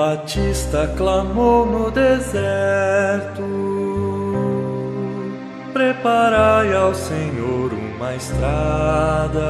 [0.00, 3.42] Batista clamou no deserto:
[5.74, 9.40] Preparai ao Senhor uma estrada.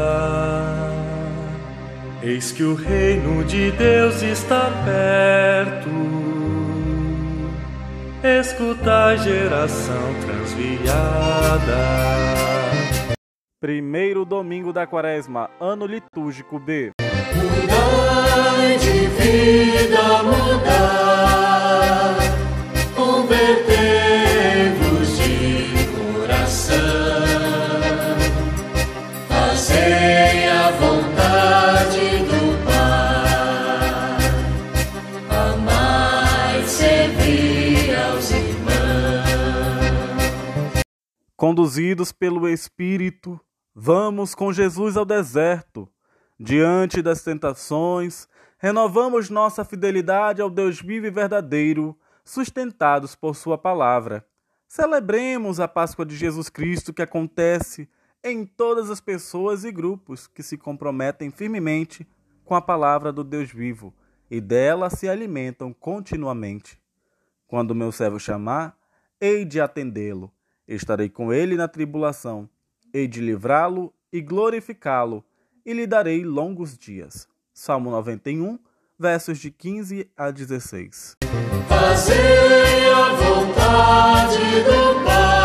[2.21, 5.89] Eis que o reino de Deus está perto.
[8.25, 11.79] Escutai, geração transviada.
[13.61, 16.91] Primeiro domingo da quaresma, ano litúrgico B.
[17.37, 19.10] Mudai de
[41.41, 43.41] Conduzidos pelo Espírito,
[43.75, 45.91] vamos com Jesus ao deserto
[46.39, 54.23] Diante das tentações, renovamos nossa fidelidade ao Deus vivo e verdadeiro, sustentados por Sua palavra.
[54.69, 57.89] Celebremos a Páscoa de Jesus Cristo que acontece
[58.23, 62.07] em todas as pessoas e grupos que se comprometem firmemente
[62.45, 63.95] com a palavra do Deus vivo
[64.31, 66.79] e dela se alimentam continuamente.
[67.49, 68.77] Quando meu servo chamar,
[69.19, 70.31] hei de atendê-lo.
[70.71, 72.49] Estarei com ele na tribulação,
[72.95, 75.25] hei de livrá-lo e glorificá-lo
[75.67, 77.27] e lhe darei longos dias.
[77.53, 78.57] Salmo 91,
[78.97, 81.17] versos de 15 a 16.
[81.69, 85.40] Fazei a vontade do Pai,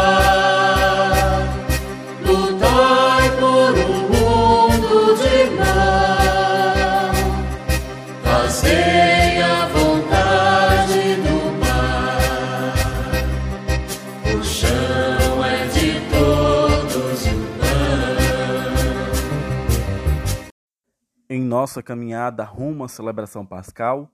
[21.66, 24.14] nossa caminhada rumo à celebração pascal,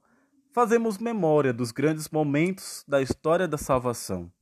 [0.52, 4.32] fazemos memória dos grandes momentos da história da salvação.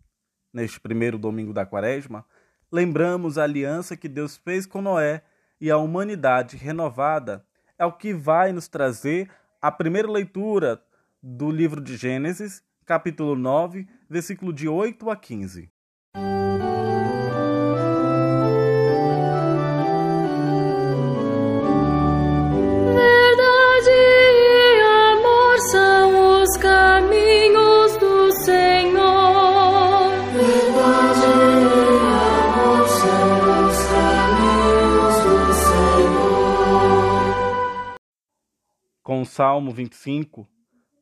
[0.53, 2.25] Neste primeiro domingo da Quaresma,
[2.71, 5.25] lembramos a aliança que Deus fez com Noé
[5.61, 7.45] e a humanidade renovada
[7.77, 9.29] é o que vai nos trazer
[9.61, 10.81] a primeira leitura
[11.21, 15.69] do livro de Gênesis, capítulo 9, versículo de 8 a 15.
[39.21, 40.49] O Salmo 25,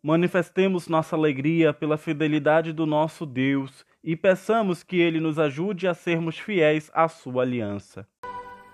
[0.02, 5.94] manifestemos nossa alegria pela fidelidade do nosso Deus e peçamos que Ele nos ajude a
[5.94, 8.08] sermos fiéis à Sua aliança.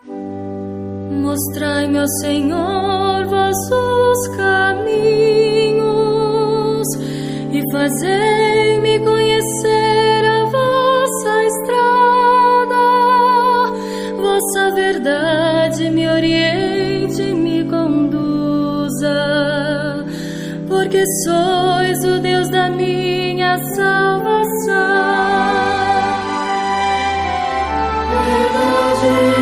[0.06, 4.87] Mostrai-me, ó Senhor, vossos caminhos
[7.53, 10.13] e fazei-me conhecer
[21.06, 24.25] sois o Deus da minha salvação.
[28.25, 29.34] Verdade.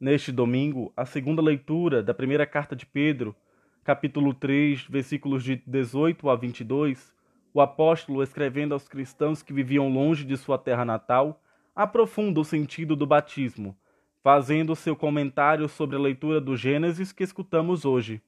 [0.00, 3.36] Neste domingo, a segunda leitura da primeira carta de Pedro,
[3.84, 7.12] capítulo 3, versículos de 18 a 22,
[7.52, 11.40] o apóstolo, escrevendo aos cristãos que viviam longe de sua terra natal,
[11.82, 13.74] aprofunda o sentido do batismo,
[14.22, 18.20] fazendo seu comentário sobre a leitura do Gênesis que escutamos hoje.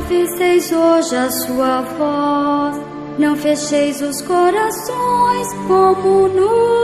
[0.00, 2.76] Ouvisseis hoje a sua voz,
[3.18, 6.80] não fecheis os corações como no.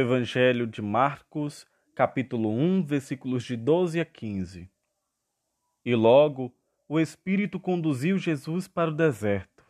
[0.00, 4.70] Evangelho de Marcos, capítulo 1, versículos de 12 a 15.
[5.84, 6.52] E logo
[6.88, 9.64] o Espírito conduziu Jesus para o deserto.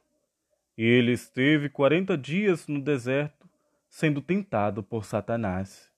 [0.79, 3.49] E ele esteve quarenta dias no deserto,
[3.88, 5.91] sendo tentado por Satanás.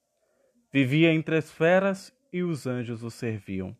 [0.71, 3.77] Vivia entre as feras e os anjos o serviam.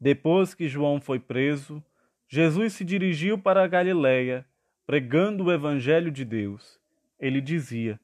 [0.00, 1.82] Depois que João foi preso,
[2.28, 4.44] Jesus se dirigiu para a Galiléia,
[4.84, 6.80] pregando o evangelho de Deus.
[7.20, 8.00] Ele dizia: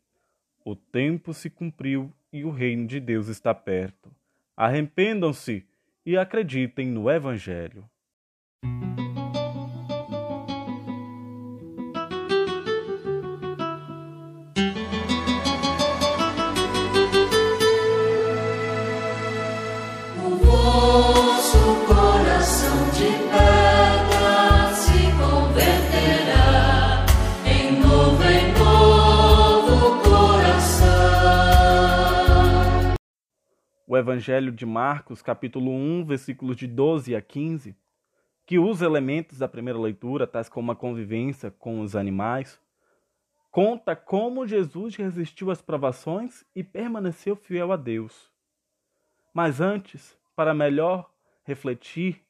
[0.70, 4.14] O tempo se cumpriu e o reino de Deus está perto.
[4.54, 5.66] Arrependam-se
[6.04, 7.88] e acreditem no evangelho.
[33.88, 37.74] O Evangelho de Marcos, capítulo 1, versículos de 12 a 15,
[38.44, 42.60] que usa elementos da primeira leitura, tais como a convivência com os animais,
[43.50, 48.30] conta como Jesus resistiu às provações e permaneceu fiel a Deus.
[49.32, 51.10] Mas antes, para melhor
[51.42, 52.22] refletir,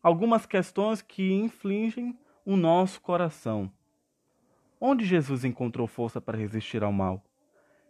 [0.00, 3.72] algumas questões que infligem o nosso coração.
[4.80, 7.24] Onde Jesus encontrou força para resistir ao mal?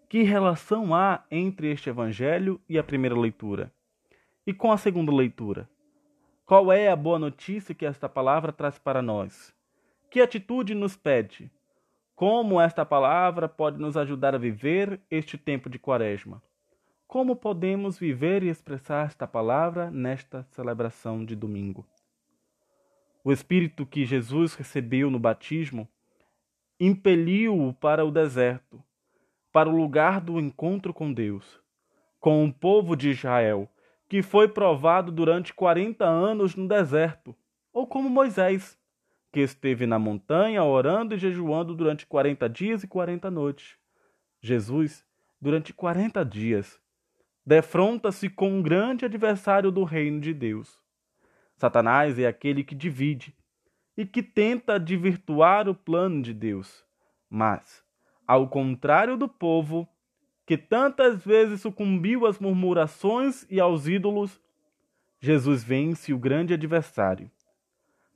[0.08, 3.72] Que relação há entre este evangelho e a primeira leitura?
[4.46, 5.68] E com a segunda leitura?
[6.44, 9.52] Qual é a boa notícia que esta palavra traz para nós?
[10.08, 11.50] Que atitude nos pede?
[12.14, 16.40] Como esta palavra pode nos ajudar a viver este tempo de Quaresma?
[17.08, 21.84] Como podemos viver e expressar esta palavra nesta celebração de domingo?
[23.24, 25.88] O Espírito que Jesus recebeu no batismo
[26.78, 28.80] impeliu-o para o deserto
[29.56, 31.62] para o lugar do encontro com Deus,
[32.20, 33.66] com o povo de Israel,
[34.06, 37.34] que foi provado durante quarenta anos no deserto,
[37.72, 38.78] ou como Moisés,
[39.32, 43.78] que esteve na montanha orando e jejuando durante quarenta dias e quarenta noites.
[44.42, 45.06] Jesus,
[45.40, 46.78] durante quarenta dias,
[47.42, 50.78] defronta-se com um grande adversário do reino de Deus.
[51.56, 53.34] Satanás é aquele que divide
[53.96, 56.84] e que tenta desvirtuar o plano de Deus.
[57.30, 57.85] Mas
[58.26, 59.88] ao contrário do povo,
[60.44, 64.40] que tantas vezes sucumbiu às murmurações e aos ídolos,
[65.20, 67.30] Jesus vence o grande adversário.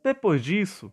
[0.02, 0.92] Depois disso,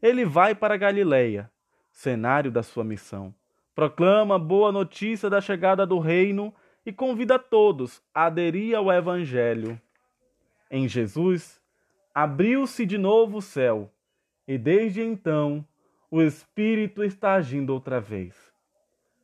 [0.00, 1.50] ele vai para Galiléia,
[1.90, 3.34] cenário da sua missão.
[3.74, 6.54] Proclama boa notícia da chegada do reino
[6.84, 9.80] e convida todos a aderir ao evangelho.
[10.70, 11.60] Em Jesus,
[12.14, 13.90] abriu-se de novo o céu,
[14.48, 15.64] e desde então
[16.10, 18.51] o Espírito está agindo outra vez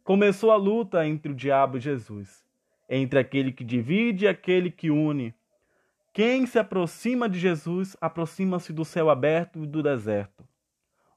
[0.09, 2.43] começou a luta entre o diabo e Jesus,
[2.89, 5.35] entre aquele que divide e aquele que une.
[6.15, 10.49] Quem se aproxima de Jesus aproxima-se do céu aberto e do deserto,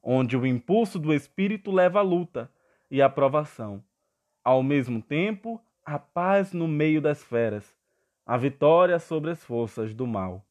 [0.03, 2.51] onde o impulso do Espírito leva à luta
[2.89, 3.81] e à provação.
[4.43, 7.73] Ao mesmo tempo, a paz no meio das feras,
[8.25, 10.45] a vitória sobre as forças do mal.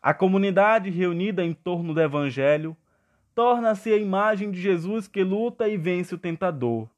[0.00, 2.74] A comunidade reunida em torno do Evangelho
[3.34, 6.88] torna-se a imagem de Jesus que luta e vence o tentador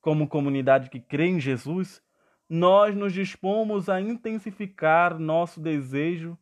[0.00, 2.02] como comunidade que crê em Jesus,
[2.48, 6.36] nós nos dispomos a intensificar nosso desejo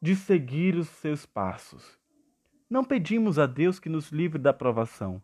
[0.00, 1.98] de seguir os seus passos.
[2.68, 5.20] Não pedimos a Deus que nos livre da provação,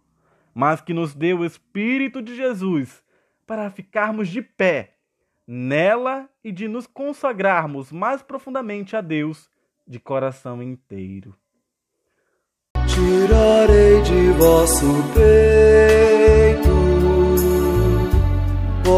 [0.54, 3.02] mas que nos dê o Espírito de Jesus
[3.46, 4.96] para ficarmos de pé
[5.46, 9.48] nela e de nos consagrarmos mais profundamente a Deus
[9.86, 11.34] de coração inteiro.
[12.86, 15.95] Tirarei de vosso peito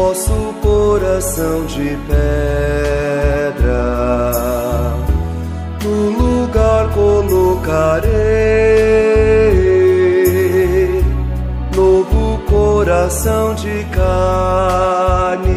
[0.09, 2.23] vosso coração de pedra.
[5.83, 8.09] No lugar colocarei
[11.75, 15.48] novo coração de carne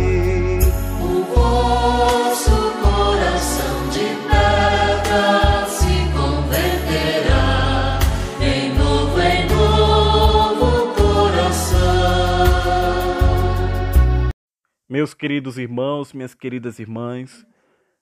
[14.92, 17.46] Meus queridos irmãos, minhas queridas irmãs,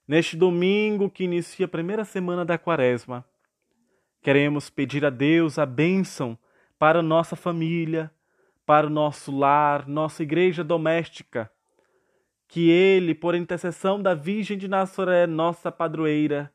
[0.08, 3.24] neste domingo que inicia a primeira semana da Quaresma,
[4.20, 6.36] queremos pedir a Deus a bênção
[6.80, 8.10] para nossa família,
[8.66, 11.48] para o nosso lar, nossa igreja doméstica.
[12.48, 16.52] Que Ele, por intercessão da Virgem de Nazaré, nossa padroeira,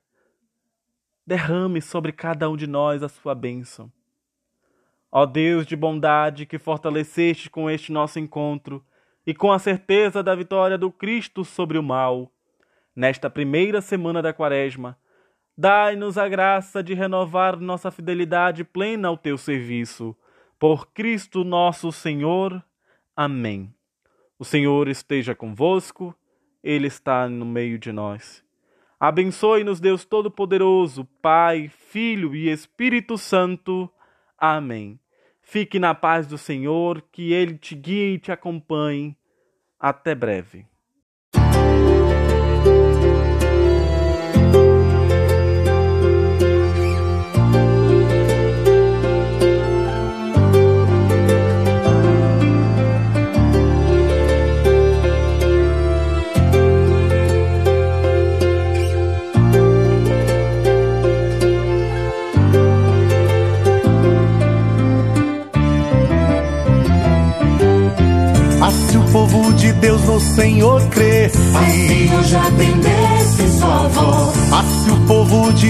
[1.25, 3.89] derrame sobre cada um de nós a sua bênção.
[5.09, 8.85] Ó Deus de bondade que fortaleceste com este nosso encontro,
[9.25, 12.31] e com a certeza da vitória do Cristo sobre o mal,
[12.95, 14.97] nesta primeira semana da Quaresma,
[15.57, 20.15] dai-nos a graça de renovar nossa fidelidade plena ao teu serviço.
[20.59, 22.63] Por Cristo nosso Senhor.
[23.15, 23.73] Amém.
[24.37, 26.15] O Senhor esteja convosco,
[26.63, 28.43] Ele está no meio de nós.
[28.99, 33.89] Abençoe-nos, Deus Todo-Poderoso, Pai, Filho e Espírito Santo.
[34.37, 34.99] Amém.
[35.47, 39.15] Fique na paz do Senhor, que Ele te guie e te acompanhe.
[39.79, 40.65] Até breve.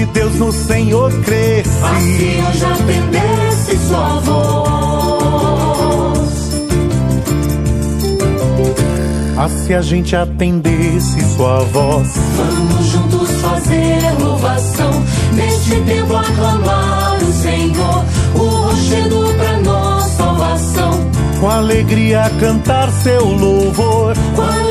[0.06, 1.70] De Deus no Senhor cresce.
[1.82, 4.46] Assim eu já atendesse sua voz.
[9.38, 12.08] Assim a gente atendesse sua voz.
[12.36, 14.90] Vamos juntos fazer louvação.
[15.34, 18.04] Neste tempo aclamar o Senhor.
[18.34, 21.06] O rochedo pra nós salvação
[21.40, 24.65] com alegria cantar seu louvor, com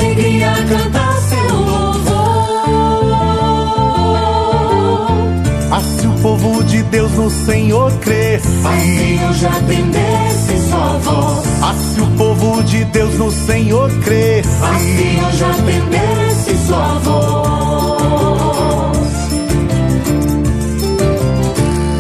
[9.22, 11.64] eu já atendesse sua voz.
[11.64, 14.50] Assim o povo de Deus no Senhor cresce.
[14.64, 17.15] Assim eu já atendesse sua voz.